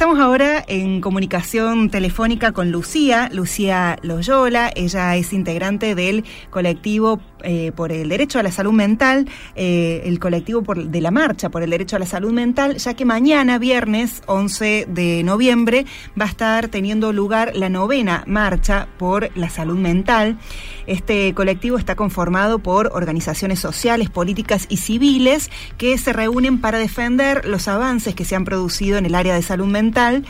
estamos 0.00 0.18
ahora 0.18 0.64
en 0.66 1.02
comunicación 1.02 1.90
telefónica 1.90 2.52
con 2.52 2.72
Lucía, 2.72 3.28
Lucía 3.34 3.98
Loyola. 4.00 4.70
Ella 4.74 5.14
es 5.16 5.34
integrante 5.34 5.94
del 5.94 6.24
colectivo 6.48 7.20
eh, 7.44 7.72
por 7.74 7.92
el 7.92 8.08
derecho 8.08 8.38
a 8.38 8.42
la 8.42 8.50
salud 8.50 8.72
mental, 8.72 9.28
eh, 9.54 10.02
el 10.04 10.18
colectivo 10.18 10.62
de 10.74 11.00
la 11.00 11.10
marcha 11.10 11.48
por 11.48 11.62
el 11.62 11.70
derecho 11.70 11.96
a 11.96 11.98
la 11.98 12.06
salud 12.06 12.32
mental, 12.32 12.76
ya 12.76 12.94
que 12.94 13.04
mañana, 13.04 13.58
viernes 13.58 14.22
11 14.26 14.86
de 14.88 15.22
noviembre, 15.22 15.86
va 16.20 16.26
a 16.26 16.28
estar 16.28 16.68
teniendo 16.68 17.12
lugar 17.12 17.52
la 17.54 17.68
novena 17.68 18.24
marcha 18.26 18.88
por 18.98 19.36
la 19.36 19.50
salud 19.50 19.78
mental. 19.78 20.38
Este 20.86 21.34
colectivo 21.34 21.78
está 21.78 21.96
conformado 21.96 22.58
por 22.58 22.90
organizaciones 22.92 23.60
sociales, 23.60 24.10
políticas 24.10 24.66
y 24.68 24.78
civiles 24.78 25.50
que 25.78 25.96
se 25.98 26.12
reúnen 26.12 26.60
para 26.60 26.78
defender 26.78 27.44
los 27.46 27.68
avances 27.68 28.14
que 28.14 28.24
se 28.24 28.36
han 28.36 28.44
producido 28.44 28.98
en 28.98 29.06
el 29.06 29.14
área 29.14 29.34
de 29.34 29.42
salud 29.42 29.66
mental 29.66 30.24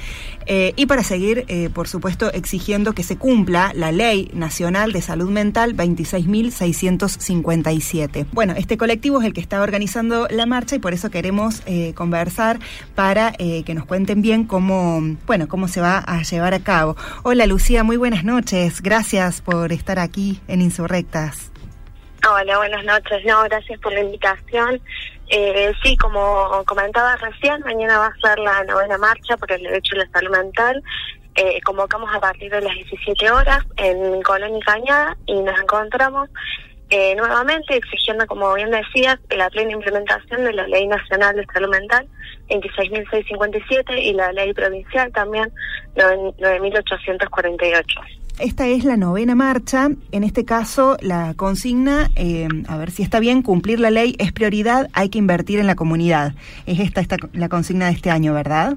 eh, 0.50 0.74
y 0.76 0.86
para 0.86 1.02
seguir, 1.02 1.46
por 1.72 1.88
supuesto, 1.88 2.32
exigiendo 2.32 2.92
que 2.92 3.04
se 3.04 3.16
cumpla 3.16 3.72
la 3.74 3.92
Ley 3.92 4.30
Nacional 4.34 4.92
de 4.92 5.00
Salud 5.00 5.30
Mental 5.30 5.77
26.600 5.77 6.80
1957. 6.91 8.27
Bueno, 8.32 8.55
este 8.56 8.77
colectivo 8.77 9.20
es 9.20 9.27
el 9.27 9.32
que 9.32 9.41
está 9.41 9.62
organizando 9.62 10.27
la 10.30 10.46
marcha 10.46 10.77
y 10.77 10.78
por 10.78 10.92
eso 10.92 11.10
queremos 11.10 11.62
eh, 11.66 11.94
conversar 11.94 12.58
para 12.94 13.32
eh, 13.38 13.62
que 13.64 13.74
nos 13.74 13.86
cuenten 13.86 14.22
bien 14.22 14.44
cómo, 14.44 15.00
bueno, 15.27 15.48
cómo 15.48 15.68
se 15.68 15.80
va 15.80 15.98
a 15.98 16.22
llevar 16.22 16.55
a 16.55 16.60
cabo. 16.60 16.96
Hola 17.22 17.46
Lucía, 17.46 17.84
muy 17.84 17.96
buenas 17.96 18.24
noches. 18.24 18.82
Gracias 18.82 19.41
por 19.41 19.72
estar 19.72 19.98
aquí 19.98 20.41
en 20.48 20.62
Insurrectas. 20.62 21.50
Hola, 22.28 22.58
buenas 22.58 22.84
noches. 22.84 23.24
No, 23.24 23.42
gracias 23.44 23.80
por 23.80 23.92
la 23.92 24.00
invitación. 24.00 24.80
Eh, 25.33 25.73
sí, 25.83 25.97
como 25.97 26.65
comentaba 26.66 27.16
recién, 27.16 27.61
mañana 27.61 27.98
va 27.98 28.07
a 28.07 28.20
ser 28.20 28.39
la 28.41 28.65
novena 28.65 28.98
marcha 28.98 29.37
por 29.37 29.51
el 29.53 29.62
derecho 29.62 29.95
a 29.95 29.98
la 29.98 30.11
salud 30.11 30.30
mental. 30.30 30.83
Eh, 31.37 31.61
convocamos 31.62 32.12
a 32.12 32.19
partir 32.19 32.51
de 32.51 32.61
las 32.61 32.75
17 32.75 33.30
horas 33.30 33.64
en 33.77 34.20
Colón 34.22 34.56
y 34.56 34.61
Cañada 34.61 35.17
y 35.27 35.41
nos 35.41 35.56
encontramos 35.61 36.28
eh, 36.91 37.14
nuevamente 37.14 37.77
exigiendo, 37.77 38.27
como 38.27 38.53
bien 38.55 38.72
decías, 38.72 39.20
la 39.31 39.48
plena 39.50 39.70
implementación 39.70 40.42
de 40.42 40.53
la 40.53 40.67
Ley 40.67 40.89
Nacional 40.89 41.37
de 41.37 41.47
Salud 41.55 41.70
Mental 41.70 42.09
26.657 42.48 44.03
y 44.03 44.12
la 44.12 44.33
Ley 44.33 44.53
Provincial 44.53 45.12
también 45.12 45.53
9.848. 45.94 48.19
Esta 48.41 48.66
es 48.66 48.84
la 48.84 48.96
novena 48.96 49.34
marcha. 49.34 49.91
En 50.12 50.24
este 50.24 50.46
caso, 50.46 50.96
la 51.02 51.34
consigna, 51.34 52.08
eh, 52.16 52.48
a 52.69 52.78
ver 52.78 52.91
si 52.91 53.02
está 53.02 53.20
bien, 53.20 53.42
cumplir 53.42 53.80
la 53.80 53.91
ley 53.91 54.16
es 54.19 54.32
prioridad, 54.32 54.88
hay 54.94 55.10
que 55.10 55.19
invertir 55.19 55.58
en 55.58 55.66
la 55.66 55.74
comunidad. 55.74 56.32
Es 56.64 56.80
esta, 56.80 57.02
esta 57.02 57.16
la 57.34 57.50
consigna 57.50 57.86
de 57.86 57.92
este 57.92 58.10
año, 58.10 58.32
¿verdad? 58.32 58.77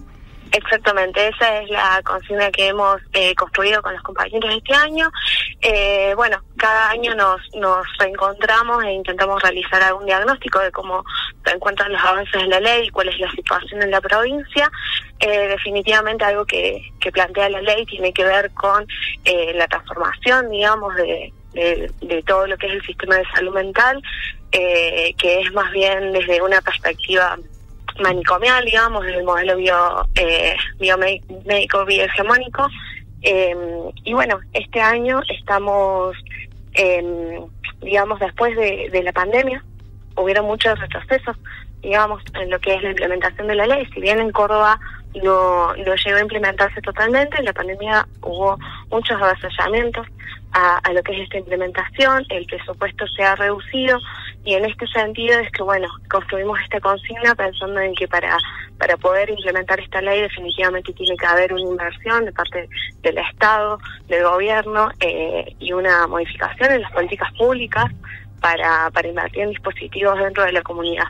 Exactamente, 0.52 1.30
esa 1.30 1.62
es 1.62 1.70
la 1.72 2.00
consigna 2.04 2.52
que 2.52 2.68
hemos 2.68 3.02
eh, 3.14 3.34
construido 3.34 3.82
con 3.82 3.94
los 3.94 4.04
compañeros 4.04 4.54
este 4.54 4.76
año. 4.76 5.10
Eh, 5.62 6.14
bueno, 6.16 6.38
cada 6.58 6.92
año 6.92 7.16
nos, 7.16 7.42
nos 7.56 7.88
reencontramos 7.98 8.84
e 8.84 8.92
intentamos 8.92 9.42
realizar 9.42 9.82
algún 9.82 10.06
diagnóstico 10.06 10.60
de 10.60 10.72
cómo 10.72 11.04
se 11.44 11.56
encuentran 11.56 11.92
los 11.92 12.02
avances 12.04 12.40
de 12.40 12.48
la 12.48 12.60
ley 12.60 12.88
y 12.88 12.90
cuál 12.92 13.10
es 13.10 13.20
la 13.20 13.32
situación 13.32 13.82
en 13.82 13.90
la 13.90 14.00
provincia. 14.00 14.70
Eh, 15.26 15.48
definitivamente 15.48 16.26
algo 16.26 16.46
que, 16.46 16.82
que 17.00 17.12
plantea 17.12 17.50
la 17.50 17.62
ley 17.62 17.86
tiene 17.86 18.12
que 18.12 18.26
ver 18.26 18.52
con 18.52 18.86
la 19.56 19.68
transformación, 19.68 20.50
digamos, 20.50 20.94
de, 20.96 21.32
de, 21.54 22.24
todo 22.24 22.46
lo 22.46 22.58
que 22.58 22.68
es 22.68 22.74
el 22.74 22.86
sistema 22.86 23.16
de 23.16 23.24
salud 23.34 23.54
mental, 23.54 24.04
que 24.52 25.14
es 25.42 25.54
más 25.54 25.72
bien 25.72 26.12
desde 26.12 26.42
una 26.42 26.60
perspectiva 26.62 27.38
manicomial, 28.02 28.66
digamos, 28.66 29.06
el 29.06 29.24
modelo 29.24 29.58
bio, 29.58 30.08
eh, 30.16 30.56
biomédico 30.80 31.86
biohegemónico. 31.86 32.68
Eh, 33.22 33.56
y 34.04 34.14
bueno, 34.14 34.40
este 34.54 34.82
año 34.82 35.22
estamos, 35.30 36.16
eh, 36.74 37.40
digamos, 37.82 38.20
después 38.20 38.56
de, 38.56 38.90
de, 38.92 39.04
la 39.04 39.14
pandemia, 39.14 39.64
hubieron 40.16 40.46
muchos 40.46 40.78
retrocesos, 40.80 41.38
digamos, 41.82 42.22
en 42.34 42.50
lo 42.50 42.60
que 42.60 42.76
es 42.76 42.84
la 42.84 42.90
implementación 42.90 43.48
de 43.48 43.56
la 43.56 43.68
ley. 43.68 43.88
Si 43.94 44.02
bien 44.02 44.20
en 44.20 44.32
Córdoba 44.32 44.80
no, 45.22 45.76
no 45.76 45.96
llegó 45.96 46.18
a 46.18 46.22
implementarse 46.22 46.82
totalmente, 46.82 47.38
en 47.38 47.46
la 47.46 47.54
pandemia 47.54 48.08
hubo 48.22 48.58
muchos 48.90 49.22
avasallamientos 49.22 50.08
a, 50.52 50.78
a, 50.78 50.94
lo 50.94 51.02
que 51.04 51.14
es 51.14 51.24
esta 51.24 51.38
implementación, 51.38 52.26
el 52.30 52.46
presupuesto 52.46 53.08
se 53.08 53.24
ha 53.24 53.36
reducido 53.36 54.00
y 54.46 54.54
en 54.56 54.66
este 54.66 54.86
sentido 54.88 55.40
es 55.40 55.50
que, 55.52 55.64
bueno, 55.64 55.88
construimos 56.10 56.60
esta 56.62 56.80
consigna 56.80 57.34
pensando 57.34 57.80
en 57.80 57.96
que 57.96 58.08
para, 58.08 58.38
para 58.78 58.98
poder 58.98 59.30
implementar 59.30 59.80
esta 59.80 60.02
ley 60.02 60.22
definitivamente 60.22 60.94
tiene 60.94 61.16
que 61.16 61.26
haber 61.26 61.54
una 61.54 61.64
inversión 61.64 62.26
de 62.26 62.34
parte 62.34 62.68
del 63.02 63.18
Estado, 63.18 63.80
del 64.08 64.24
gobierno 64.24 64.92
eh, 65.00 65.56
y 65.60 65.72
una 65.72 66.08
modificación 66.08 66.72
en 66.74 66.82
las 66.82 66.92
políticas 66.92 67.32
públicas 67.34 67.86
para, 68.42 68.92
para 68.92 69.08
invertir 69.08 69.44
en 69.44 69.50
dispositivos 69.52 70.20
dentro 70.20 70.44
de 70.44 70.52
la 70.52 70.62
comunidad. 70.62 71.08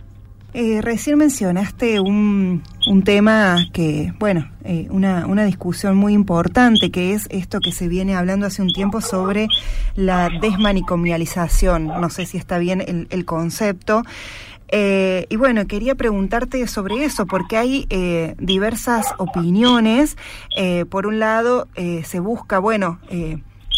Eh, 0.55 0.81
recién 0.83 1.17
mencionaste 1.17 1.99
un, 1.99 2.61
un 2.87 3.03
tema 3.03 3.57
que, 3.73 4.13
bueno, 4.19 4.47
eh, 4.63 4.85
una, 4.91 5.25
una 5.25 5.45
discusión 5.45 5.97
muy 5.97 6.13
importante, 6.13 6.91
que 6.91 7.13
es 7.13 7.25
esto 7.31 7.59
que 7.59 7.71
se 7.71 7.87
viene 7.87 8.15
hablando 8.15 8.45
hace 8.45 8.61
un 8.61 8.71
tiempo 8.71 9.01
sobre 9.01 9.47
la 9.95 10.29
desmanicomialización. 10.41 11.87
No 11.87 12.09
sé 12.11 12.27
si 12.27 12.37
está 12.37 12.59
bien 12.59 13.07
el, 13.09 13.25
concepto. 13.25 14.03
Eh, 14.67 15.25
y 15.29 15.37
bueno, 15.37 15.65
quería 15.65 15.95
preguntarte 15.95 16.67
sobre 16.67 17.03
eso, 17.03 17.25
porque 17.25 17.57
hay 17.57 17.87
diversas 18.37 19.07
opiniones. 19.17 20.17
Por 20.89 21.07
un 21.07 21.17
lado, 21.17 21.67
se 22.03 22.19
busca, 22.19 22.59
bueno, 22.59 22.99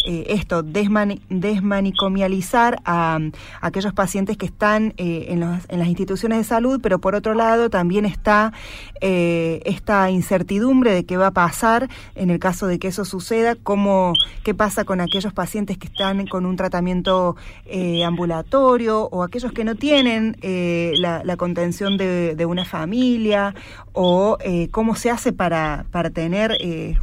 eh, 0.06 0.24
esto, 0.28 0.62
desmani 0.62 1.20
desmanicomializar 1.28 2.80
a, 2.84 3.18
aquellos 3.60 3.92
pacientes 3.92 4.36
que 4.36 4.46
están 4.46 4.94
eh, 4.98 5.26
en, 5.30 5.40
las 5.40 5.88
instituciones 5.88 6.38
de 6.38 6.44
salud, 6.44 6.80
pero 6.80 7.00
por 7.00 7.16
otro 7.16 7.34
lado 7.34 7.70
también 7.70 8.04
está 8.04 8.52
eh, 9.00 9.60
esta 9.64 10.08
incertidumbre 10.10 10.92
de 10.92 11.04
qué 11.04 11.16
va 11.16 11.28
a 11.28 11.30
pasar 11.32 11.88
en 12.14 12.30
el 12.30 12.38
caso 12.38 12.68
de 12.68 12.78
que 12.78 12.88
eso 12.88 13.04
suceda, 13.04 13.56
cómo, 13.56 14.12
qué 14.44 14.54
pasa 14.54 14.84
con 14.84 15.00
aquellos 15.00 15.32
pacientes 15.32 15.76
que 15.76 15.88
están 15.88 16.26
con 16.28 16.46
un 16.46 16.54
tratamiento 16.56 17.34
eh, 17.64 18.04
ambulatorio 18.04 19.08
o 19.10 19.24
aquellos 19.24 19.52
que 19.52 19.64
no 19.64 19.74
tienen 19.74 20.36
la, 20.40 21.22
la, 21.24 21.36
contención 21.36 21.96
de, 21.96 22.36
de, 22.36 22.46
una 22.46 22.64
familia 22.64 23.54
o 23.92 24.38
cómo 24.70 24.94
se 24.94 25.10
hace 25.10 25.32
para, 25.32 25.84
para 25.90 26.10
tener, 26.10 26.56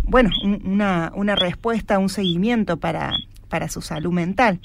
bueno, 0.03 0.29
un, 0.43 0.61
una, 0.65 1.11
una 1.15 1.35
respuesta, 1.35 1.99
un 1.99 2.09
seguimiento 2.09 2.77
para 2.77 2.92
para, 2.93 3.17
para 3.49 3.67
su 3.67 3.81
salud 3.81 4.11
mental. 4.11 4.59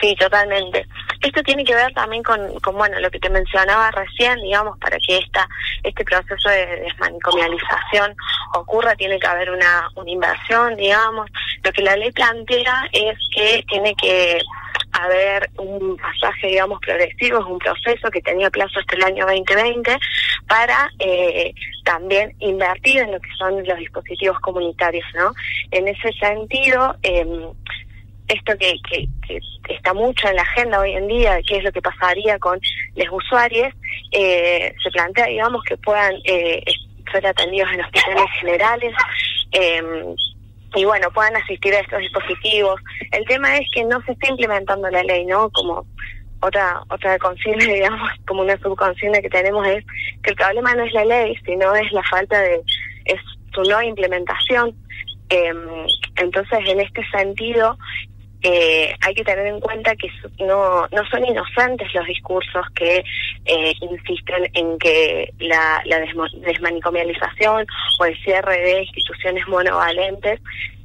Sí, 0.00 0.14
totalmente. 0.16 0.86
Esto 1.20 1.42
tiene 1.42 1.62
que 1.62 1.74
ver 1.74 1.92
también 1.92 2.22
con, 2.22 2.58
con, 2.60 2.74
bueno, 2.74 2.98
lo 3.00 3.10
que 3.10 3.18
te 3.18 3.28
mencionaba 3.28 3.90
recién, 3.90 4.40
digamos, 4.40 4.78
para 4.78 4.96
que 4.98 5.18
esta, 5.18 5.46
este 5.82 6.04
proceso 6.04 6.48
de 6.48 6.66
desmanicomialización 6.80 8.16
ocurra, 8.54 8.96
tiene 8.96 9.18
que 9.18 9.26
haber 9.26 9.50
una, 9.50 9.90
una 9.94 10.10
inversión, 10.10 10.74
digamos. 10.76 11.30
Lo 11.62 11.72
que 11.72 11.82
la 11.82 11.96
ley 11.96 12.10
plantea 12.12 12.88
es 12.92 13.18
que 13.34 13.62
tiene 13.68 13.94
que 13.96 14.40
haber 14.92 15.48
un 15.58 15.96
pasaje, 15.96 16.48
digamos, 16.48 16.80
progresivo, 16.80 17.40
es 17.40 17.46
un 17.46 17.58
proceso 17.58 18.10
que 18.10 18.20
tenía 18.22 18.50
plazo 18.50 18.80
hasta 18.80 18.96
el 18.96 19.04
año 19.04 19.26
2020 19.26 19.96
para 20.48 20.90
eh, 20.98 21.52
también 21.84 22.34
invertir 22.40 22.98
en 22.98 23.12
lo 23.12 23.20
que 23.20 23.30
son 23.38 23.64
los 23.64 23.78
dispositivos 23.78 24.38
comunitarios, 24.40 25.06
¿no? 25.14 25.32
En 25.70 25.88
ese 25.88 26.12
sentido, 26.12 26.96
eh, 27.02 27.26
esto 28.28 28.56
que, 28.58 28.74
que, 28.88 29.08
que, 29.26 29.40
está 29.74 29.92
mucho 29.92 30.28
en 30.28 30.36
la 30.36 30.42
agenda 30.42 30.80
hoy 30.80 30.92
en 30.92 31.08
día, 31.08 31.40
qué 31.46 31.58
es 31.58 31.64
lo 31.64 31.72
que 31.72 31.82
pasaría 31.82 32.38
con 32.38 32.60
los 32.96 33.08
usuarios, 33.10 33.72
eh, 34.12 34.74
se 34.82 34.90
plantea, 34.90 35.26
digamos, 35.26 35.62
que 35.64 35.76
puedan 35.76 36.14
eh, 36.24 36.62
ser 37.10 37.26
atendidos 37.26 37.72
en 37.72 37.80
hospitales 37.80 38.30
generales, 38.40 38.94
eh, 39.52 39.82
y 40.74 40.84
bueno, 40.84 41.10
puedan 41.10 41.36
asistir 41.36 41.74
a 41.74 41.80
estos 41.80 42.00
dispositivos. 42.00 42.80
El 43.12 43.24
tema 43.26 43.56
es 43.56 43.66
que 43.74 43.84
no 43.84 44.00
se 44.02 44.12
está 44.12 44.28
implementando 44.28 44.88
la 44.90 45.02
ley, 45.02 45.26
¿no? 45.26 45.50
Como 45.50 45.86
otra 46.40 46.82
otra 46.88 47.18
consigna, 47.18 47.64
digamos, 47.72 48.10
como 48.26 48.42
una 48.42 48.56
subconsigna 48.58 49.20
que 49.20 49.28
tenemos 49.28 49.66
es 49.66 49.84
que 50.22 50.30
el 50.30 50.36
problema 50.36 50.74
no 50.74 50.84
es 50.84 50.92
la 50.92 51.04
ley, 51.04 51.36
sino 51.44 51.74
es 51.74 51.90
la 51.92 52.02
falta 52.04 52.40
de, 52.40 52.62
es 53.06 53.20
su 53.52 53.62
no 53.62 53.82
implementación. 53.82 54.74
Eh, 55.30 55.52
entonces, 56.16 56.58
en 56.66 56.80
este 56.80 57.04
sentido, 57.10 57.76
eh, 58.42 58.94
hay 59.00 59.14
que 59.14 59.24
tener 59.24 59.46
en 59.46 59.60
cuenta 59.60 59.94
que 59.96 60.08
no, 60.44 60.86
no 60.88 61.06
son 61.10 61.24
inocentes 61.24 61.92
los 61.94 62.06
discursos 62.06 62.64
que 62.74 63.04
eh, 63.44 63.74
insisten 63.80 64.50
en 64.54 64.78
que 64.78 65.32
la, 65.38 65.82
la 65.84 66.00
desmanicomialización 66.00 67.66
o 67.98 68.04
el 68.04 68.16
cierre 68.22 68.60
de 68.60 68.82
instituciones 68.82 69.46
monovalentes 69.48 70.40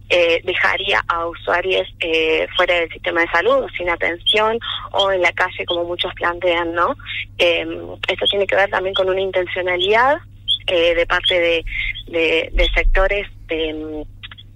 eh, 0.08 0.40
dejaría 0.44 1.04
a 1.08 1.26
usuarios 1.26 1.88
eh, 2.00 2.48
fuera 2.56 2.76
del 2.76 2.92
sistema 2.92 3.22
de 3.22 3.28
salud, 3.32 3.68
sin 3.76 3.90
atención 3.90 4.60
o 4.92 5.12
en 5.12 5.22
la 5.24 5.32
calle 5.32 5.66
como 5.66 5.84
muchos 5.84 6.14
plantean, 6.14 6.74
¿no? 6.74 6.96
Eh, 7.40 7.66
esto 8.08 8.26
tiene 8.30 8.46
que 8.46 8.56
ver 8.56 8.70
también 8.70 8.94
con 8.94 9.10
una 9.10 9.20
intencionalidad 9.20 10.18
de 10.68 11.06
parte 11.08 11.40
de, 12.08 12.50
de, 12.52 12.70
sectores 12.74 13.28
que 13.48 14.04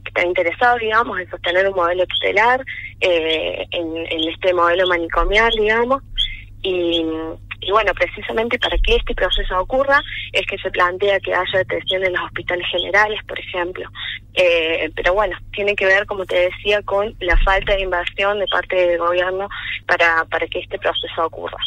están 0.06 0.28
interesados, 0.28 0.80
digamos, 0.80 1.20
en 1.20 1.30
sostener 1.30 1.68
un 1.68 1.76
modelo 1.76 2.04
estelar, 3.00 3.68
en, 3.72 4.30
este 4.30 4.54
modelo 4.54 4.88
manicomial, 4.88 5.52
digamos, 5.58 6.04
y 6.62 7.06
y 7.62 7.72
bueno, 7.72 7.92
precisamente 7.94 8.58
para 8.58 8.78
que 8.78 8.96
este 8.96 9.14
proceso 9.14 9.60
ocurra 9.60 10.02
es 10.32 10.46
que 10.48 10.58
se 10.58 10.72
plantea 10.72 11.20
que 11.20 11.34
haya 11.34 11.60
detención 11.60 12.04
en 12.06 12.14
los 12.14 12.24
hospitales 12.24 12.66
generales, 12.72 13.20
por 13.28 13.38
ejemplo. 13.38 13.90
Eh, 14.34 14.90
pero 14.96 15.14
bueno, 15.14 15.36
tiene 15.52 15.76
que 15.76 15.86
ver, 15.86 16.06
como 16.06 16.26
te 16.26 16.50
decía, 16.50 16.82
con 16.84 17.14
la 17.20 17.36
falta 17.38 17.74
de 17.74 17.82
inversión 17.82 18.40
de 18.40 18.46
parte 18.48 18.76
del 18.76 19.00
gobierno 19.00 19.50
para, 19.86 20.24
para 20.26 20.48
que 20.48 20.60
este 20.60 20.80
proceso 20.80 21.26
ocurra. 21.26 21.58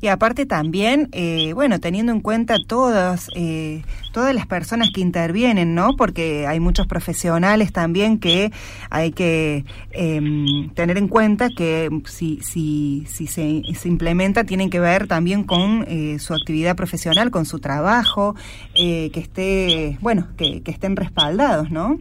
Y 0.00 0.08
aparte 0.08 0.46
también, 0.46 1.08
eh, 1.12 1.52
bueno, 1.52 1.78
teniendo 1.78 2.10
en 2.10 2.20
cuenta 2.20 2.56
todas, 2.66 3.30
eh, 3.36 3.82
todas 4.16 4.34
las 4.34 4.46
personas 4.46 4.88
que 4.94 5.02
intervienen, 5.02 5.74
¿no? 5.74 5.94
Porque 5.94 6.46
hay 6.46 6.58
muchos 6.58 6.86
profesionales 6.86 7.70
también 7.70 8.18
que 8.18 8.50
hay 8.88 9.12
que 9.12 9.66
em, 9.90 10.70
tener 10.70 10.96
en 10.96 11.06
cuenta 11.06 11.50
que 11.50 11.90
si, 12.06 12.40
si, 12.40 13.04
si 13.04 13.26
se, 13.26 13.62
se 13.74 13.88
implementa 13.88 14.44
tienen 14.44 14.70
que 14.70 14.80
ver 14.80 15.06
también 15.06 15.44
con 15.44 15.84
eh, 15.86 16.18
su 16.18 16.32
actividad 16.32 16.76
profesional, 16.76 17.30
con 17.30 17.44
su 17.44 17.58
trabajo, 17.58 18.34
eh, 18.74 19.10
que 19.12 19.20
esté, 19.20 19.98
bueno, 20.00 20.28
que, 20.38 20.62
estén 20.64 20.96
respaldados, 20.96 21.70
¿no? 21.70 21.98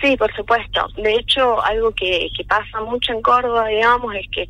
Sí, 0.00 0.16
por 0.16 0.32
supuesto. 0.36 0.86
De 0.96 1.12
hecho, 1.14 1.60
algo 1.64 1.90
que, 1.90 2.28
que 2.36 2.44
pasa 2.44 2.82
mucho 2.88 3.12
en 3.12 3.20
Córdoba, 3.20 3.66
digamos, 3.66 4.14
es 4.14 4.28
que 4.30 4.46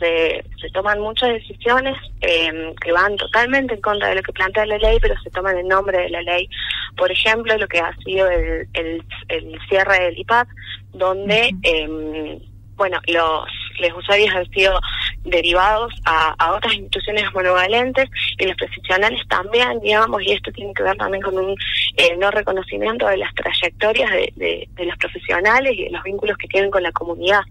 se, 0.00 0.44
se 0.60 0.70
toman 0.70 0.98
muchas 1.00 1.28
decisiones 1.28 1.96
em, 2.22 2.74
que 2.76 2.90
van 2.90 3.16
totalmente 3.16 3.74
en 3.74 3.80
contra 3.80 4.08
de 4.08 4.16
lo 4.16 4.22
que 4.22 4.32
plantea 4.32 4.66
la 4.66 4.78
ley, 4.78 4.98
pero 5.00 5.14
se 5.22 5.30
toman 5.30 5.56
en 5.58 5.68
nombre 5.68 5.98
de 5.98 6.10
la 6.10 6.22
ley. 6.22 6.48
Por 6.96 7.12
ejemplo, 7.12 7.56
lo 7.56 7.68
que 7.68 7.78
ha 7.78 7.94
sido 7.98 8.28
el, 8.28 8.68
el, 8.72 9.04
el 9.28 9.58
cierre 9.68 10.04
del 10.04 10.18
IPAP, 10.18 10.48
donde, 10.92 11.54
eh, 11.62 12.38
bueno, 12.76 12.98
los, 13.06 13.46
los 13.78 13.98
usuarios 13.98 14.34
han 14.34 14.50
sido 14.50 14.80
derivados 15.22 15.92
a, 16.06 16.54
otras 16.54 16.74
instituciones 16.74 17.24
monovalentes 17.34 18.08
y 18.38 18.46
los 18.46 18.56
profesionales 18.56 19.20
también, 19.28 19.80
digamos, 19.80 20.22
y 20.22 20.32
esto 20.32 20.50
tiene 20.50 20.72
que 20.72 20.82
ver 20.82 20.96
también 20.96 21.22
con 21.22 21.38
un 21.38 21.54
eh, 21.98 22.16
no 22.18 22.30
reconocimiento 22.30 23.06
de 23.06 23.18
las 23.18 23.34
trayectorias 23.34 24.10
de, 24.34 24.66
de 24.72 24.84
los 24.84 24.96
profesionales 24.96 25.74
y 25.76 25.84
de 25.84 25.90
los 25.90 26.02
vínculos 26.02 26.38
que 26.38 26.48
tienen 26.48 26.70
con 26.70 26.82
la 26.82 26.92
comunidad 26.92 27.42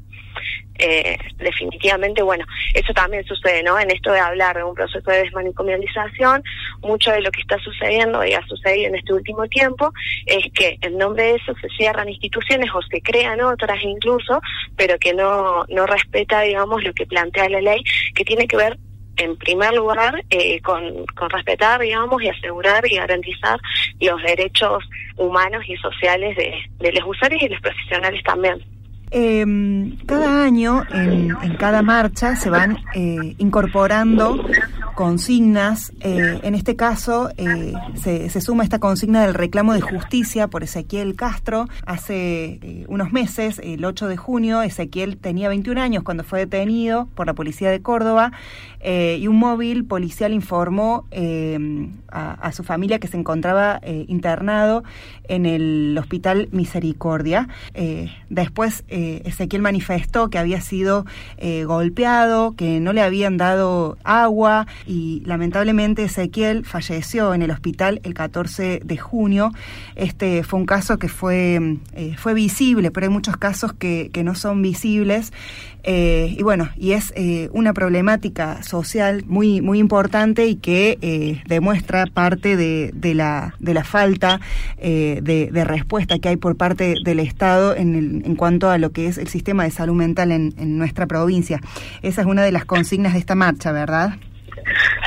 eh, 0.80 1.18
definitivamente, 1.38 2.24
bueno, 2.24 2.46
eso 2.74 2.94
también 2.94 3.26
sucede, 3.26 3.64
¿no? 3.64 3.78
En 3.78 3.92
esto 3.92 4.14
de 4.14 4.20
hablar 4.20 4.56
de 4.56 4.64
un 4.64 4.74
proceso 4.74 5.12
de 5.12 5.24
desmanicomialización, 5.24 6.42
mucho 6.82 7.12
de 7.12 7.22
lo 7.22 7.32
que 7.32 7.42
está 7.42 7.60
sucediendo 7.60 8.24
y 8.24 8.34
ha 8.34 8.46
sucedido 8.48 8.88
en 8.88 8.96
este 8.96 9.14
último 9.14 9.46
tiempo 9.48 9.92
es 10.26 10.46
que 10.54 10.78
en 10.82 10.98
nombre 10.98 11.24
de 11.24 11.36
eso 11.36 11.54
se 11.60 11.68
cierran 11.78 12.08
instituciones 12.08 12.70
o 12.74 12.82
se 12.84 13.02
crean 13.02 13.42
otras 13.42 13.84
incluso, 13.84 14.40
pero 14.78 14.98
que 15.00 15.14
no, 15.14 15.66
no 15.68 15.86
respeta, 15.86 16.42
digamos, 16.42 16.82
lo 16.82 16.94
que 16.94 17.06
plantea 17.06 17.50
la 17.50 17.62
ley, 17.62 17.84
que 18.16 18.24
tiene 18.24 18.48
que 18.48 18.56
ver 18.56 18.78
en 19.18 19.36
primer 19.36 19.74
lugar, 19.74 20.24
eh, 20.30 20.62
con, 20.62 21.06
con, 21.08 21.30
respetar, 21.30 21.82
digamos, 21.82 22.24
y 22.24 22.30
asegurar 22.30 22.86
y 22.90 22.96
garantizar 22.96 23.60
los 24.00 24.24
derechos 24.24 24.82
humanos 25.18 25.64
y 25.68 25.76
sociales 25.76 26.38
de, 26.38 26.54
de 26.80 26.94
los 26.94 27.04
usuarios 27.06 27.44
y 27.44 27.50
los 27.50 27.60
profesionales 27.60 28.24
también. 28.24 28.64
Eh, 29.12 29.98
cada 30.06 30.44
año 30.44 30.84
en, 30.92 31.36
en, 31.42 31.56
cada 31.58 31.82
marcha 31.82 32.36
se 32.36 32.50
van 32.50 32.78
eh, 32.94 33.36
incorporando 33.40 34.46
consignas. 35.00 35.94
Eh, 36.02 36.42
en 36.44 36.56
este 36.56 36.76
caso 36.76 37.30
eh, 37.38 37.72
se, 37.96 38.42
suma 38.42 38.66
esta 38.66 38.80
consigna 38.80 39.22
del 39.22 39.34
reclamo 39.34 39.74
de 39.74 39.80
justicia 39.80 40.50
por 40.50 40.62
Ezequiel 40.62 41.16
Castro. 41.16 41.70
Hace 41.86 42.60
eh, 42.62 42.86
unos 42.90 43.14
meses, 43.14 43.62
el 43.64 43.86
8 43.86 44.10
de 44.10 44.18
junio, 44.18 44.62
Ezequiel 44.62 45.16
tenía 45.16 45.48
21 45.48 45.80
años 45.80 46.04
cuando 46.04 46.26
fue 46.26 46.40
detenido 46.40 47.08
por 47.16 47.28
la 47.28 47.34
policía 47.34 47.72
de 47.72 47.82
Córdoba 47.82 48.34
y 48.82 49.28
un 49.28 49.36
móvil 49.36 49.84
policial 49.84 50.32
informó 50.32 51.06
a, 52.10 52.32
a, 52.32 52.52
su 52.54 52.64
familia 52.64 53.00
que 53.00 53.10
se 53.10 53.18
encontraba 53.18 53.82
internado 54.08 54.86
en 55.26 55.46
el 55.46 55.98
Hospital 56.00 56.48
Misericordia. 56.54 57.50
después 58.30 58.86
Ezequiel 58.88 59.62
manifestó 59.62 60.30
que 60.30 60.38
había 60.38 60.62
sido 60.62 61.06
golpeado, 61.66 62.56
que 62.56 62.80
no 62.80 62.94
le 62.94 63.02
habían 63.02 63.36
dado 63.36 63.98
agua 64.06 64.66
y 64.90 65.22
lamentablemente 65.24 66.04
Ezequiel 66.04 66.66
falleció 66.66 67.36
en 67.36 67.44
el 67.44 67.52
hospital 67.52 68.02
el 68.04 68.16
14 68.16 68.82
de 68.84 68.98
junio. 68.98 69.52
Este 69.96 70.42
fue 70.42 70.60
un 70.60 70.66
caso 70.66 70.98
que 70.98 71.10
fue, 71.10 71.78
eh, 71.94 72.16
fue 72.18 72.34
visible, 72.34 72.90
pero 72.90 73.06
hay 73.06 73.14
muchos 73.14 73.38
casos 73.38 73.72
que, 73.72 74.10
que 74.12 74.24
no 74.24 74.34
son 74.34 74.64
visibles. 74.64 75.32
Eh, 75.84 76.36
y 76.36 76.42
bueno, 76.42 76.70
y 76.76 76.94
es 76.94 77.14
eh, 77.16 77.50
una 77.54 77.72
problemática 77.74 78.64
social 78.64 79.24
muy, 79.28 79.62
muy 79.62 79.78
importante 79.78 80.48
y 80.48 80.56
que 80.56 81.40
demuestra 81.48 82.08
parte 82.08 82.58
de, 82.58 82.90
de, 82.96 83.14
la, 83.14 83.54
de 83.60 83.76
la 83.76 83.84
falta 83.84 84.42
de, 84.82 85.22
de, 85.22 85.64
respuesta 85.66 86.18
que 86.18 86.30
hay 86.30 86.38
por 86.38 86.56
parte 86.58 86.96
del 87.04 87.20
Estado 87.20 87.76
en, 87.76 87.96
el, 87.96 88.26
en 88.26 88.36
cuanto 88.36 88.72
a 88.72 88.80
lo 88.80 88.92
que 88.92 89.06
es 89.06 89.20
el 89.20 89.28
sistema 89.28 89.66
de 89.66 89.72
salud 89.72 89.94
mental 89.94 90.32
en, 90.32 90.56
en 90.58 90.80
nuestra 90.80 91.06
provincia. 91.06 91.62
Esa 92.02 92.22
es 92.22 92.28
una 92.28 92.42
de 92.42 92.52
las 92.52 92.66
consignas 92.66 93.14
de 93.14 93.20
esta 93.20 93.36
marcha, 93.36 93.72
¿verdad? 93.72 94.18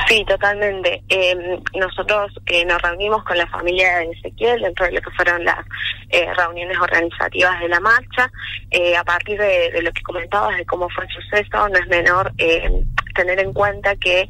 Sí, 0.07 0.23
totalmente. 0.25 1.03
Eh, 1.09 1.59
nosotros 1.75 2.31
eh, 2.45 2.65
nos 2.65 2.81
reunimos 2.81 3.23
con 3.23 3.37
la 3.37 3.47
familia 3.47 3.99
de 3.99 4.11
Ezequiel 4.11 4.61
dentro 4.61 4.85
de 4.85 4.93
lo 4.93 5.01
que 5.01 5.11
fueron 5.11 5.43
las 5.43 5.65
eh, 6.09 6.27
reuniones 6.35 6.77
organizativas 6.77 7.59
de 7.59 7.69
la 7.69 7.79
marcha. 7.79 8.31
Eh, 8.71 8.95
a 8.95 9.03
partir 9.03 9.39
de, 9.39 9.81
lo 9.81 9.91
que 9.91 10.01
comentabas 10.01 10.57
de 10.57 10.65
cómo 10.65 10.89
fue 10.89 11.05
el 11.05 11.09
suceso, 11.11 11.69
no 11.69 11.77
es 11.77 11.87
menor 11.87 12.31
eh, 12.37 12.69
tener 13.15 13.39
en 13.39 13.53
cuenta 13.53 13.95
que 13.95 14.27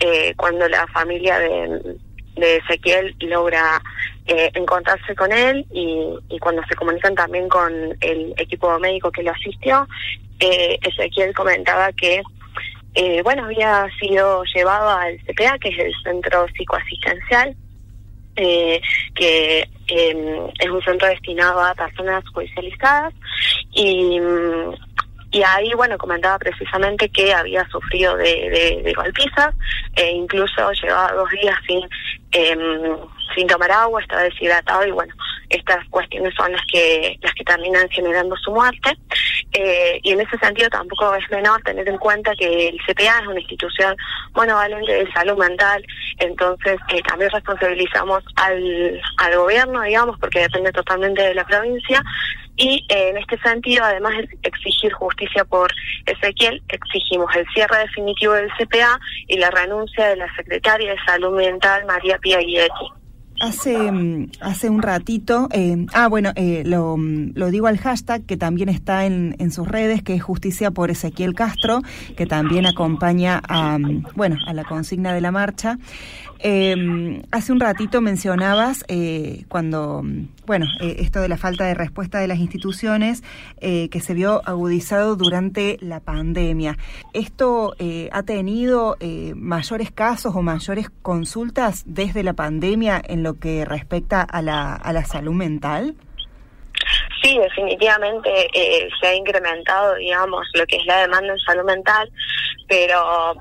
eh, 0.00 0.34
cuando 0.36 0.68
la 0.68 0.86
familia 0.88 1.38
de, 1.38 1.96
Ezequiel 2.36 3.14
logra 3.20 3.80
encontrarse 4.26 5.14
con 5.14 5.30
él 5.30 5.64
y, 5.70 6.02
y, 6.30 6.38
cuando 6.40 6.62
se 6.68 6.74
comunican 6.74 7.14
también 7.14 7.48
con 7.48 7.72
el 8.00 8.34
equipo 8.38 8.76
médico 8.80 9.12
que 9.12 9.22
lo 9.22 9.30
asistió, 9.30 9.86
eh, 10.40 10.78
Ezequiel 10.82 11.32
comentaba 11.32 11.92
que 11.92 12.22
eh, 12.94 13.22
bueno, 13.22 13.44
había 13.44 13.88
sido 14.00 14.44
llevado 14.54 14.88
al 14.90 15.18
CPA, 15.24 15.58
que 15.58 15.68
es 15.70 15.78
el 15.78 15.92
Centro 16.02 16.46
Psicoasistencial, 16.56 17.56
eh, 18.36 18.80
que 19.14 19.68
eh, 19.88 20.50
es 20.58 20.70
un 20.70 20.82
centro 20.82 21.08
destinado 21.08 21.60
a 21.60 21.74
personas 21.74 22.24
judicializadas 22.32 23.12
y, 23.72 24.20
ahí, 25.44 25.72
bueno, 25.76 25.98
comentaba 25.98 26.38
precisamente 26.38 27.08
que 27.08 27.34
había 27.34 27.66
sufrido 27.68 28.16
de, 28.16 28.24
de, 28.24 28.82
de 28.82 28.92
golpizas 28.92 29.54
e 29.96 30.12
incluso 30.12 30.72
llevaba 30.72 31.12
dos 31.12 31.28
días 31.30 31.56
sin, 31.66 31.80
eh, 32.32 32.56
sin 33.34 33.46
tomar 33.46 33.70
agua, 33.70 34.00
estaba 34.02 34.22
deshidratado 34.22 34.86
y 34.86 34.90
bueno, 34.90 35.14
estas 35.50 35.86
cuestiones 35.88 36.34
son 36.34 36.52
las 36.52 36.62
que 36.72 37.16
las 37.22 37.32
que 37.34 37.44
terminan 37.44 37.88
generando 37.90 38.36
su 38.36 38.50
muerte. 38.50 38.96
Eh, 39.56 40.00
y 40.02 40.10
en 40.10 40.20
ese 40.20 40.36
sentido 40.38 40.68
tampoco 40.68 41.14
es 41.14 41.30
menor 41.30 41.62
tener 41.62 41.88
en 41.88 41.96
cuenta 41.98 42.34
que 42.34 42.68
el 42.68 42.78
CPA 42.84 43.20
es 43.20 43.26
una 43.28 43.38
institución 43.38 43.96
monovalente 44.34 44.92
de 44.92 45.12
salud 45.12 45.38
mental, 45.38 45.84
entonces 46.18 46.76
eh, 46.88 47.00
también 47.06 47.30
responsabilizamos 47.30 48.24
al, 48.34 49.00
al 49.18 49.36
gobierno, 49.36 49.82
digamos, 49.82 50.18
porque 50.18 50.40
depende 50.40 50.72
totalmente 50.72 51.22
de 51.22 51.34
la 51.34 51.44
provincia, 51.44 52.02
y 52.56 52.84
eh, 52.88 53.10
en 53.10 53.18
este 53.18 53.38
sentido, 53.38 53.84
además 53.84 54.16
de 54.16 54.28
exigir 54.42 54.92
justicia 54.92 55.44
por 55.44 55.72
Ezequiel, 56.06 56.62
exigimos 56.68 57.34
el 57.36 57.46
cierre 57.54 57.78
definitivo 57.78 58.32
del 58.32 58.50
CPA 58.58 58.98
y 59.26 59.38
la 59.38 59.50
renuncia 59.50 60.08
de 60.08 60.16
la 60.16 60.34
secretaria 60.34 60.90
de 60.92 60.98
Salud 61.04 61.36
Mental, 61.36 61.84
María 61.84 62.18
Pia 62.18 62.38
Guidetti. 62.38 63.03
Hace, 63.44 63.92
mm, 63.92 64.30
hace 64.40 64.70
un 64.70 64.80
ratito, 64.80 65.48
eh, 65.52 65.86
ah, 65.92 66.08
bueno, 66.08 66.32
eh, 66.34 66.62
lo, 66.64 66.96
mm, 66.96 67.32
lo, 67.34 67.50
digo 67.50 67.66
al 67.66 67.76
hashtag 67.78 68.24
que 68.24 68.38
también 68.38 68.70
está 68.70 69.04
en, 69.04 69.36
en, 69.38 69.50
sus 69.50 69.68
redes, 69.68 70.02
que 70.02 70.14
es 70.14 70.22
Justicia 70.22 70.70
por 70.70 70.90
Ezequiel 70.90 71.34
Castro, 71.34 71.82
que 72.16 72.24
también 72.24 72.64
acompaña 72.64 73.42
a, 73.46 73.78
mm, 73.78 74.06
bueno, 74.16 74.36
a 74.46 74.54
la 74.54 74.64
consigna 74.64 75.12
de 75.12 75.20
la 75.20 75.30
marcha. 75.30 75.78
Eh, 76.46 77.22
hace 77.30 77.52
un 77.52 77.58
ratito 77.58 78.02
mencionabas 78.02 78.84
eh, 78.88 79.46
cuando, 79.48 80.02
bueno, 80.44 80.66
eh, 80.78 80.96
esto 80.98 81.22
de 81.22 81.28
la 81.30 81.38
falta 81.38 81.64
de 81.64 81.72
respuesta 81.72 82.18
de 82.18 82.28
las 82.28 82.38
instituciones 82.38 83.22
eh, 83.62 83.88
que 83.88 84.00
se 84.00 84.12
vio 84.12 84.42
agudizado 84.44 85.16
durante 85.16 85.78
la 85.80 86.00
pandemia. 86.00 86.76
¿Esto 87.14 87.74
eh, 87.78 88.10
ha 88.12 88.24
tenido 88.24 88.98
mayores 89.34 89.90
casos 89.90 90.36
o 90.36 90.42
mayores 90.42 90.90
consultas 91.00 91.82
desde 91.86 92.22
la 92.22 92.34
pandemia 92.34 93.00
en 93.02 93.22
lo 93.22 93.38
que 93.38 93.64
respecta 93.64 94.20
a 94.20 94.42
la, 94.42 94.74
a 94.74 94.92
la 94.92 95.06
salud 95.06 95.32
mental? 95.32 95.94
Sí, 97.22 97.38
definitivamente 97.38 98.30
se 99.00 99.06
ha 99.06 99.14
incrementado, 99.14 99.94
digamos, 99.94 100.46
lo 100.52 100.66
que 100.66 100.76
es 100.76 100.84
la 100.84 101.00
demanda 101.00 101.32
en 101.32 101.38
salud 101.38 101.64
mental, 101.64 102.10
pero 102.68 103.34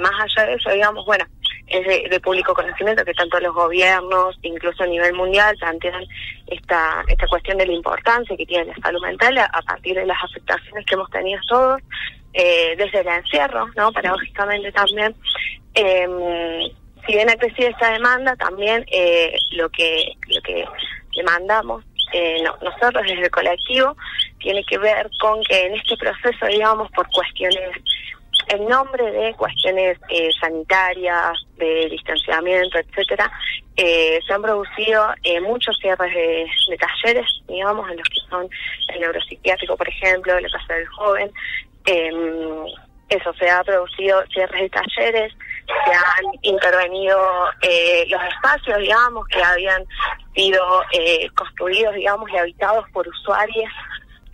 más 0.00 0.12
allá 0.22 0.46
de 0.48 0.54
eso, 0.54 0.70
digamos, 0.70 1.04
bueno, 1.04 1.26
es 1.68 2.10
de, 2.10 2.20
público 2.20 2.54
conocimiento 2.54 3.04
que 3.04 3.14
tanto 3.14 3.40
los 3.40 3.54
gobiernos, 3.54 4.38
incluso 4.42 4.84
a 4.84 4.86
nivel 4.86 5.12
mundial, 5.14 5.56
plantean 5.58 6.04
esta, 6.46 7.04
esta 7.08 7.26
cuestión 7.26 7.58
de 7.58 7.66
la 7.66 7.72
importancia 7.72 8.36
que 8.36 8.46
tiene 8.46 8.66
la 8.66 8.76
salud 8.82 9.02
mental 9.02 9.36
a, 9.38 9.62
partir 9.62 9.96
de 9.96 10.06
las 10.06 10.22
afectaciones 10.22 10.86
que 10.86 10.94
hemos 10.94 11.10
tenido 11.10 11.40
todos, 11.48 11.80
eh, 12.34 12.74
desde 12.76 13.00
el 13.00 13.08
encierro, 13.08 13.66
¿no? 13.76 13.92
Paradójicamente 13.92 14.70
también. 14.72 15.14
Eh, 15.74 16.06
si 17.06 17.12
bien 17.12 17.30
ha 17.30 17.36
crecido 17.36 17.68
esta 17.68 17.92
demanda, 17.92 18.36
también 18.36 18.84
eh, 18.90 19.36
lo 19.52 19.68
que 19.70 20.12
lo 20.28 20.40
que 20.42 20.64
demandamos 21.16 21.84
eh, 22.12 22.42
nosotros 22.62 23.04
desde 23.06 23.24
el 23.24 23.30
colectivo 23.30 23.96
tiene 24.38 24.64
que 24.64 24.78
ver 24.78 25.10
con 25.20 25.42
que 25.44 25.66
en 25.66 25.74
este 25.74 25.96
proceso, 25.96 26.46
digamos, 26.46 26.90
por 26.92 27.08
cuestiones 27.10 27.70
en 28.56 28.66
nombre 28.68 29.10
de 29.10 29.34
cuestiones 29.34 29.98
eh, 30.08 30.30
sanitarias, 30.40 31.38
de 31.56 31.88
distanciamiento, 31.90 32.78
etcétera, 32.78 33.30
eh, 33.76 34.18
se 34.26 34.32
han 34.32 34.42
producido 34.42 35.06
eh, 35.22 35.40
muchos 35.40 35.76
cierres 35.78 36.14
de, 36.14 36.76
talleres, 36.78 37.26
digamos, 37.46 37.90
en 37.90 37.98
los 37.98 38.08
que 38.08 38.20
son 38.28 38.48
el 38.94 39.00
neuropsiquiátrico, 39.00 39.76
por 39.76 39.88
ejemplo, 39.88 40.40
la 40.40 40.48
casa 40.48 40.74
del 40.74 40.86
joven. 40.88 41.30
Em, 41.84 42.66
eso, 43.08 43.32
se 43.34 43.48
ha 43.48 43.62
producido 43.62 44.24
cierres 44.32 44.62
de 44.62 44.70
talleres, 44.70 45.32
se 45.66 45.92
han 45.92 46.24
intervenido 46.42 47.18
los 48.08 48.22
espacios, 48.24 48.78
digamos, 48.78 49.28
que 49.28 49.42
habían 49.42 49.84
sido 50.34 50.60
construidos, 51.36 51.94
digamos, 51.94 52.28
y 52.30 52.36
habitados 52.36 52.84
por 52.90 53.06
usuarios 53.06 53.70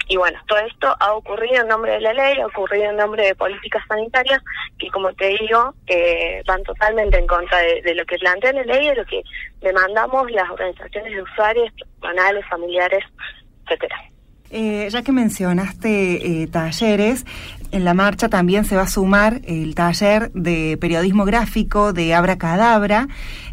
y 0.09 0.17
bueno, 0.17 0.39
todo 0.47 0.59
esto 0.59 0.95
ha 0.99 1.15
ocurrido 1.15 1.63
en 1.63 1.69
nombre 1.69 1.93
de 1.93 2.01
la 2.01 2.13
ley, 2.13 2.41
ha 2.41 2.47
ocurrido 2.47 2.91
en 2.91 2.97
nombre 2.97 3.25
de 3.25 3.35
políticas 3.35 3.83
sanitarias 3.89 4.41
que, 4.79 4.89
como 4.89 5.13
te 5.15 5.29
digo, 5.29 5.75
eh, 5.87 6.43
van 6.47 6.63
totalmente 6.65 7.19
en 7.19 7.27
contra 7.27 7.59
de, 7.59 7.95
lo 7.95 8.05
que 8.05 8.19
plantea 8.19 8.53
la 8.53 8.65
ley, 8.65 8.89
de 8.89 8.97
lo 8.97 9.05
que 9.05 9.23
demandamos 9.61 10.31
las 10.31 10.51
organizaciones 10.51 11.13
de 11.13 11.23
usuarios, 11.23 11.73
personales, 12.01 12.45
familiares, 12.49 13.05
etcétera. 13.65 14.12
Eh, 14.53 14.89
ya 14.91 15.03
que 15.03 15.13
mencionaste 15.13 16.43
eh, 16.43 16.47
talleres, 16.47 17.25
en 17.73 17.87
la 17.87 17.95
marcha 17.95 18.29
también 18.29 18.67
se 18.67 18.77
va 18.77 18.83
a 18.83 18.87
sumar 18.87 19.41
el 19.45 19.75
taller 19.75 20.31
de 20.33 20.77
periodismo 20.79 21.25
gráfico 21.25 21.95
de 21.95 22.13
Abra 22.13 22.37
Cadabra, 22.37 23.09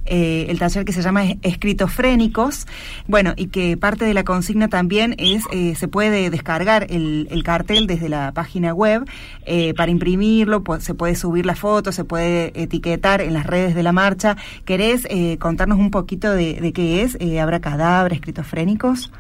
eh, 0.06 0.48
el 0.50 0.60
taller 0.60 0.84
que 0.84 0.92
se 0.92 1.02
llama 1.02 1.24
Escritofrénicos, 1.42 2.68
bueno, 3.08 3.34
y 3.38 3.48
que 3.48 3.78
parte 3.78 4.04
de 4.04 4.14
la 4.14 4.26
consigna 4.26 4.68
también 4.68 5.16
es, 5.20 5.44
eh, 5.52 5.74
se 5.76 5.88
puede 5.88 6.30
descargar 6.30 6.88
el, 6.90 7.28
cartel 7.46 7.88
desde 7.88 8.10
la 8.10 8.34
página 8.34 8.74
web 8.74 9.06
eh, 9.46 9.74
para 9.76 9.90
imprimirlo, 9.90 10.64
se 10.80 10.94
puede 10.94 11.16
subir 11.16 11.46
la 11.46 11.56
foto, 11.56 11.94
se 11.94 12.04
puede 12.04 12.52
etiquetar 12.62 13.22
en 13.22 13.34
las 13.34 13.46
redes 13.46 13.74
de 13.74 13.84
la 13.84 13.94
marcha. 13.94 14.36
¿Querés 14.66 15.08
contarnos 15.40 15.80
un 15.80 15.92
poquito 15.92 16.34
de, 16.34 16.74
qué 16.76 17.04
es 17.04 17.18
Abra 17.40 17.62
Cadabra, 17.62 18.14
Escritofrénicos? 18.14 19.12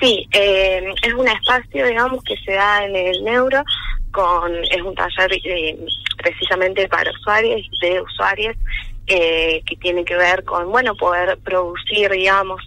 Sí, 0.00 0.26
es 0.32 1.14
un 1.14 1.28
espacio, 1.28 1.86
digamos, 1.86 2.22
que 2.24 2.36
se 2.38 2.52
da 2.52 2.84
en 2.84 2.96
el 2.96 3.24
neuro 3.24 3.62
con 4.14 4.54
es 4.64 4.80
un 4.80 4.94
taller 4.94 5.32
eh, 5.44 5.76
precisamente 6.16 6.88
para 6.88 7.10
usuarios 7.10 7.68
de 7.82 8.00
usuarios 8.00 8.56
eh, 9.08 9.60
que 9.66 9.76
tiene 9.76 10.04
que 10.04 10.16
ver 10.16 10.44
con 10.44 10.70
bueno 10.70 10.94
poder 10.94 11.36
producir 11.38 12.10
digamos 12.10 12.62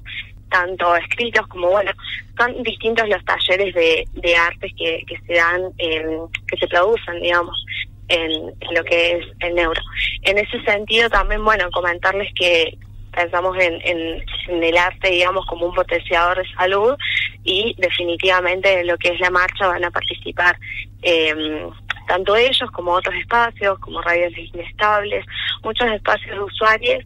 tanto 0.51 0.95
escritos 0.97 1.47
como 1.47 1.69
bueno 1.69 1.91
son 2.37 2.61
distintos 2.63 3.07
los 3.07 3.23
talleres 3.23 3.73
de, 3.73 4.05
de 4.13 4.35
artes 4.35 4.71
que, 4.77 5.03
que 5.07 5.17
se 5.25 5.33
dan 5.33 5.71
que 5.77 6.57
se 6.59 6.67
producen 6.67 7.21
digamos 7.21 7.65
en, 8.09 8.31
en, 8.31 8.73
lo 8.73 8.83
que 8.85 9.17
es 9.17 9.25
el 9.41 9.55
neuro. 9.55 9.81
En 10.21 10.37
ese 10.37 10.61
sentido 10.63 11.09
también 11.09 11.43
bueno 11.43 11.69
comentarles 11.71 12.31
que 12.35 12.77
pensamos 13.17 13.57
en, 13.57 13.81
en, 13.83 14.63
el 14.63 14.77
arte, 14.77 15.09
digamos, 15.09 15.45
como 15.47 15.65
un 15.65 15.73
potenciador 15.73 16.37
de 16.37 16.53
salud 16.53 16.95
y 17.43 17.75
definitivamente 17.77 18.79
en 18.79 18.87
lo 18.87 18.97
que 18.97 19.09
es 19.09 19.19
la 19.19 19.31
marcha 19.31 19.67
van 19.67 19.83
a 19.83 19.91
participar 19.91 20.57
eh, 21.01 21.67
tanto 22.07 22.35
ellos 22.35 22.69
como 22.71 22.93
otros 22.93 23.15
espacios, 23.15 23.79
como 23.79 24.01
radios 24.01 24.31
inestables, 24.37 25.25
muchos 25.63 25.87
espacios 25.91 26.35
de 26.35 26.43
usuarios. 26.43 27.03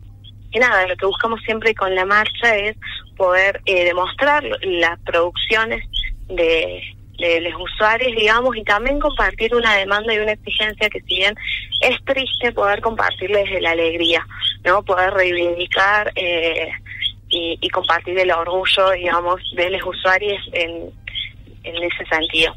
Y 0.52 0.60
nada, 0.60 0.86
lo 0.86 0.98
que 0.98 1.06
buscamos 1.06 1.40
siempre 1.44 1.74
con 1.74 1.96
la 1.96 2.06
marcha 2.06 2.56
es 2.58 2.76
poder 3.16 3.62
eh, 3.66 3.86
demostrar 3.86 4.44
las 4.62 5.00
producciones 5.00 5.84
de, 6.28 6.82
de 7.22 7.42
los 7.42 7.54
usuarios, 7.62 8.12
digamos, 8.16 8.56
y 8.56 8.64
también 8.64 9.00
compartir 9.00 9.56
una 9.56 9.76
demanda 9.76 10.14
y 10.14 10.20
una 10.20 10.34
exigencia 10.34 10.90
que 10.90 11.00
si 11.02 11.18
bien 11.18 11.36
es 11.80 12.04
triste 12.04 12.52
poder 12.52 12.82
compartirles 12.82 13.62
la 13.62 13.72
alegría, 13.72 14.26
¿no? 14.66 14.84
Poder 14.84 15.14
reivindicar 15.14 16.12
eh, 16.16 16.72
y, 17.30 17.58
y, 17.62 17.70
compartir 17.70 18.18
el 18.20 18.32
orgullo, 18.32 18.92
digamos, 18.92 19.42
de 19.56 19.70
los 19.70 19.86
usuarios 19.86 20.42
en, 20.54 20.92
en 21.64 21.84
ese 21.84 22.06
sentido. 22.10 22.56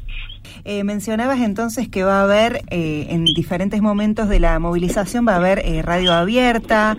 Eh, 0.63 0.83
mencionabas 0.83 1.39
entonces 1.39 1.87
que 1.89 2.03
va 2.03 2.19
a 2.19 2.23
haber 2.23 2.63
eh, 2.69 3.07
en 3.09 3.25
diferentes 3.25 3.81
momentos 3.81 4.29
de 4.29 4.39
la 4.39 4.57
movilización, 4.59 5.27
va 5.27 5.33
a 5.33 5.37
haber 5.37 5.59
eh, 5.59 5.81
radio 5.81 6.13
abierta, 6.13 6.97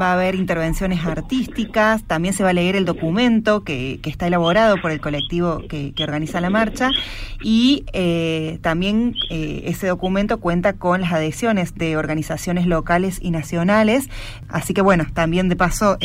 va 0.00 0.10
a 0.10 0.12
haber 0.14 0.34
intervenciones 0.34 1.04
artísticas, 1.04 2.02
también 2.04 2.34
se 2.34 2.42
va 2.42 2.50
a 2.50 2.52
leer 2.52 2.76
el 2.76 2.84
documento 2.84 3.64
que, 3.64 4.00
que 4.02 4.10
está 4.10 4.26
elaborado 4.26 4.76
por 4.80 4.90
el 4.90 5.00
colectivo 5.00 5.62
que, 5.68 5.92
que 5.94 6.04
organiza 6.04 6.40
la 6.40 6.50
marcha 6.50 6.90
y 7.42 7.84
también 8.62 9.14
ese 9.30 9.86
documento 9.86 10.38
cuenta 10.38 10.74
con 10.74 11.00
las 11.00 11.12
adhesiones 11.12 11.74
de 11.74 11.96
organizaciones 11.96 12.66
locales 12.66 13.18
y 13.22 13.30
nacionales, 13.30 14.08
así 14.48 14.74
que 14.74 14.82
bueno, 14.82 15.06
también 15.14 15.48
de 15.48 15.56
paso 15.56 15.96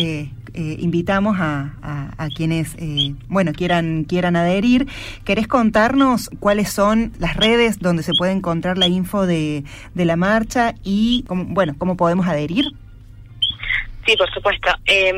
eh, 0.53 0.77
invitamos 0.79 1.38
a, 1.39 1.74
a, 2.17 2.27
quienes, 2.36 2.75
eh, 2.75 3.15
bueno, 3.27 3.53
quieran, 3.53 4.03
quieran 4.03 4.36
adherir. 4.36 4.88
¿Querés 5.25 5.48
contarnos 5.48 6.29
cuáles 6.39 6.70
son 6.70 7.13
las 7.20 7.38
redes 7.38 7.79
donde 7.79 8.03
se 8.03 8.13
puede 8.17 8.31
encontrar 8.31 8.77
la 8.77 8.88
info 8.88 9.25
de, 9.25 9.63
de 9.93 10.05
la 10.05 10.15
marcha 10.15 10.75
y, 10.84 11.24
cómo, 11.27 11.46
bueno, 11.48 11.75
cómo 11.77 11.98
podemos 11.98 12.27
adherir? 12.27 12.65
Sí, 14.05 14.17
por 14.17 14.31
supuesto. 14.34 14.72
Eh, 14.86 15.13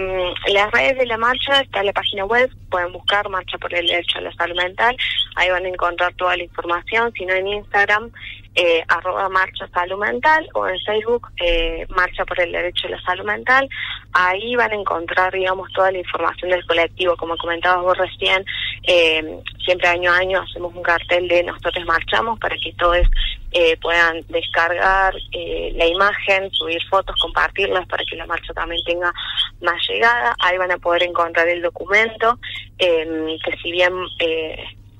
las 0.52 0.72
redes 0.72 0.98
de 0.98 1.06
la 1.06 1.18
marcha 1.18 1.62
está 1.62 1.84
la 1.84 1.94
página 1.94 2.26
web, 2.26 2.50
pueden 2.70 2.92
buscar 2.92 3.30
Marcha 3.30 3.58
por 3.58 3.74
el 3.74 3.88
Derecho 3.88 4.18
a 4.18 4.22
la 4.22 4.34
Salud 4.34 4.58
Mental, 4.58 4.96
ahí 5.36 5.50
van 5.50 5.66
a 5.66 5.70
encontrar 5.70 6.14
toda 6.16 6.36
la 6.36 6.44
información, 6.44 7.12
si 7.14 7.26
no 7.26 7.34
en 7.34 7.48
Instagram 7.48 8.12
eh, 8.56 8.84
arroba 8.88 9.30
marcha 9.30 9.68
salud 9.70 9.98
mental 9.98 10.48
o 10.54 10.68
en 10.68 10.80
Facebook 10.82 11.30
eh, 11.38 11.86
marcha 11.90 12.26
por 12.26 12.40
el 12.40 12.52
derecho 12.52 12.88
a 12.88 12.92
la 12.92 13.02
salud 13.02 13.26
mental. 13.26 13.68
Ahí 14.14 14.56
van 14.56 14.72
a 14.72 14.76
encontrar, 14.76 15.34
digamos, 15.34 15.72
toda 15.74 15.92
la 15.92 15.98
información 15.98 16.52
del 16.52 16.66
colectivo. 16.66 17.18
Como 17.18 17.36
comentabas 17.38 17.82
vos 17.82 17.98
recién, 17.98 18.46
eh, 18.84 19.40
siempre 19.64 19.88
año 19.88 20.12
a 20.12 20.18
año 20.18 20.42
hacemos 20.42 20.76
un 20.76 20.84
cartel 20.84 21.28
de 21.28 21.44
nosotros 21.44 21.84
marchamos 21.86 22.38
para 22.40 22.56
que 22.58 22.74
todos 22.74 23.08
eh, 23.52 23.78
puedan 23.78 24.24
descargar 24.30 25.16
eh, 25.32 25.72
la 25.76 25.88
imagen, 25.88 26.52
subir 26.52 26.82
fotos, 26.90 27.16
compartirlas 27.20 27.88
para 27.88 28.04
que 28.06 28.16
la 28.16 28.26
marcha 28.26 28.54
también 28.54 28.84
tenga 28.86 29.12
más 29.62 29.82
llegada. 29.88 30.36
Ahí 30.40 30.58
van 30.58 30.72
a 30.72 30.78
poder 30.78 31.04
encontrar 31.04 31.48
el 31.48 31.62
documento, 31.62 32.40
que 32.78 33.58
si 33.62 33.72
bien 33.72 33.94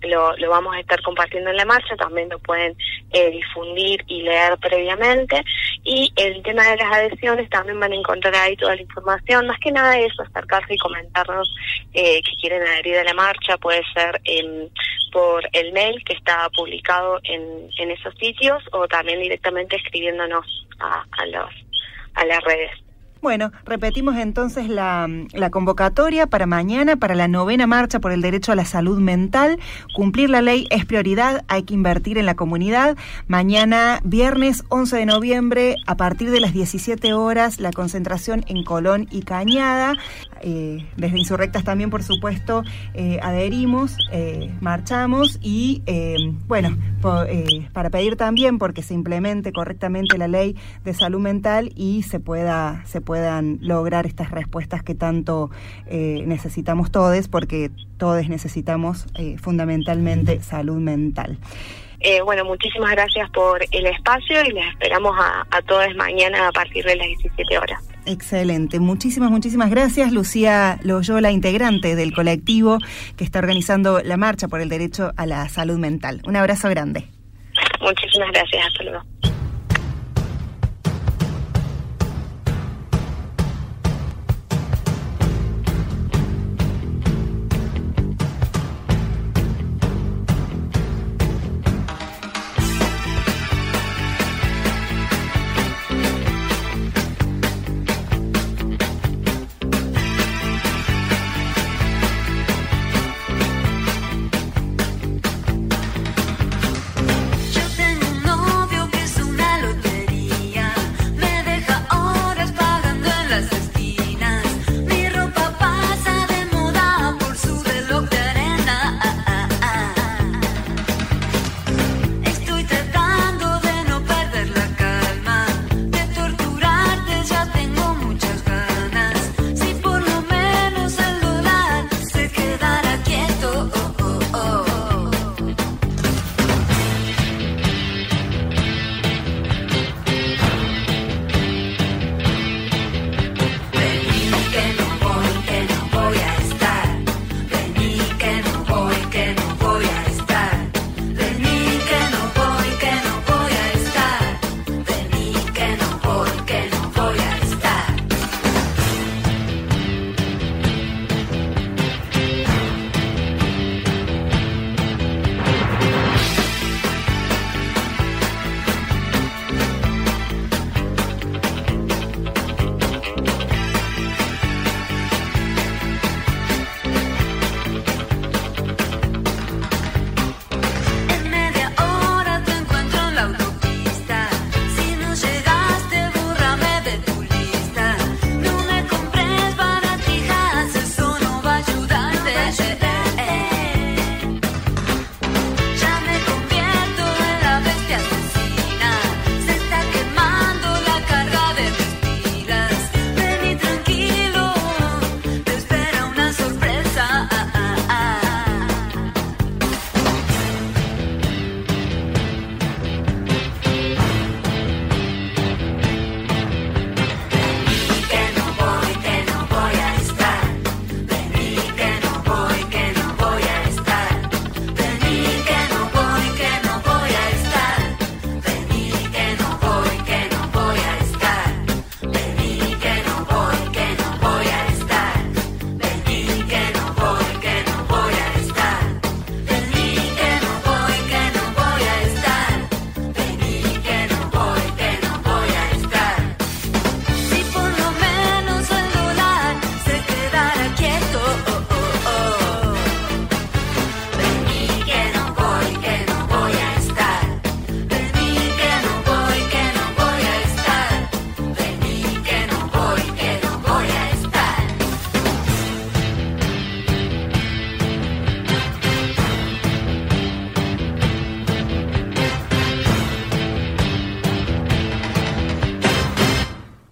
lo, 0.04 0.36
lo 0.38 0.50
vamos 0.50 0.76
a 0.76 0.80
estar 0.80 1.02
compartiendo 1.02 1.50
en 1.50 1.58
la 1.58 1.66
marcha, 1.66 1.96
también 1.96 2.30
lo 2.30 2.40
pueden 2.40 2.76
eh, 3.14 3.32
difundir 3.32 4.04
y 4.08 4.24
leer 4.24 4.58
previamente. 4.58 5.44
Y 5.84 6.12
el 6.16 6.42
tema 6.44 6.68
de 6.70 6.78
las 6.78 6.92
adhesiones 6.92 7.50
también 7.50 7.80
van 7.80 7.92
a 7.92 7.96
encontrar 7.96 8.36
ahí 8.36 8.56
toda 8.58 8.76
la 8.76 8.82
información. 8.82 9.48
Más 9.48 9.60
que 9.60 9.72
nada 9.72 9.98
eso, 9.98 10.24
acercarse 10.24 10.74
y 10.74 10.78
comentarnos 10.78 11.54
eh, 11.94 12.22
que 12.24 12.36
quieren 12.42 12.64
adherir 12.64 12.98
a 12.98 13.04
la 13.04 13.14
marcha, 13.14 13.58
puede 13.58 13.82
ser 13.94 14.22
por 15.12 15.48
el 15.54 15.72
mail 15.74 16.04
que 16.06 16.14
está 16.14 16.50
publicado 16.56 17.20
en, 17.24 17.92
esos 17.92 18.16
sitios 18.16 18.64
o 18.72 18.88
también 18.88 19.22
directamente 19.22 19.76
escribiéndonos 19.76 20.66
a 20.80 22.26
las 22.26 22.44
redes. 22.44 22.83
Bueno, 23.24 23.54
repetimos 23.64 24.18
entonces 24.18 24.68
la, 24.68 25.08
convocatoria 25.50 26.28
para 26.28 26.46
mañana, 26.46 26.98
para 26.98 27.16
la 27.16 27.30
novena 27.30 27.68
marcha 27.68 28.02
por 28.02 28.12
el 28.12 28.22
derecho 28.22 28.52
a 28.52 28.56
la 28.56 28.66
salud 28.66 29.00
mental. 29.00 29.60
Cumplir 29.96 30.30
la 30.30 30.42
ley 30.42 30.68
es 30.72 30.84
prioridad, 30.84 31.46
hay 31.48 31.64
que 31.64 31.74
invertir 31.74 32.18
en 32.18 32.26
la 32.26 32.36
comunidad. 32.36 32.98
Mañana, 33.28 34.02
viernes 34.04 34.66
11 34.68 34.98
de 34.98 35.06
noviembre, 35.06 35.76
a 35.88 35.96
partir 35.96 36.32
de 36.32 36.42
las 36.42 36.52
17 36.52 37.14
horas, 37.14 37.62
la 37.62 37.72
concentración 37.72 38.44
en 38.50 38.66
Colón 38.66 39.08
y 39.10 39.22
Cañada. 39.22 39.94
Eh, 40.42 40.86
desde 40.98 41.18
Insurrectas 41.18 41.64
también, 41.64 41.90
por 41.90 42.04
supuesto, 42.04 42.64
eh, 42.94 43.20
adherimos, 43.24 43.96
eh, 44.12 44.54
marchamos 44.60 45.40
y, 45.42 45.82
bueno, 46.48 46.78
para 47.72 47.90
pedir 47.90 48.18
también 48.18 48.58
porque 48.60 48.84
se 48.84 48.94
implemente 48.94 49.54
correctamente 49.54 50.18
la 50.18 50.28
ley 50.28 50.58
de 50.84 50.94
salud 50.94 51.22
mental 51.22 51.72
y 51.76 52.04
se 52.04 52.20
pueda, 52.20 52.84
se 52.86 53.00
puedan 53.14 53.60
lograr 53.62 54.08
estas 54.08 54.32
respuestas 54.32 54.82
que 54.82 54.96
tanto 54.96 55.52
necesitamos 55.86 56.92
todos, 56.92 57.28
porque 57.28 57.70
todos 57.98 58.28
necesitamos 58.28 59.06
fundamentalmente 59.38 60.42
salud 60.42 60.80
mental. 60.80 61.38
bueno, 62.26 62.44
muchísimas 62.44 62.90
gracias 62.90 63.30
por 63.30 63.64
el 63.70 63.86
espacio 63.86 64.44
y 64.44 64.52
les 64.52 64.66
esperamos 64.68 65.16
a, 65.20 65.46
a 65.52 65.62
todos 65.62 65.96
mañana 65.96 66.48
a 66.48 66.52
partir 66.52 66.84
de 66.86 66.96
las 66.96 67.06
17 67.06 67.56
horas. 67.60 67.94
Excelente. 68.08 68.80
Muchísimas, 68.80 69.30
muchísimas 69.30 69.70
gracias. 69.70 70.12
Lucía 70.12 70.80
Loyola, 70.82 71.30
integrante 71.30 71.96
del 71.96 72.16
colectivo 72.16 72.80
que 73.16 73.24
está 73.24 73.38
organizando 73.38 74.02
la 74.04 74.18
marcha 74.18 74.48
por 74.48 74.60
el 74.60 74.70
derecho 74.70 75.12
a 75.18 75.28
la 75.28 75.48
salud 75.50 75.78
mental. 75.78 76.24
Un 76.26 76.36
abrazo 76.36 76.68
grande. 76.68 77.06
Muchísimas 77.80 78.32
gracias. 78.32 78.66
Hasta 78.66 78.84
luego. 78.84 79.33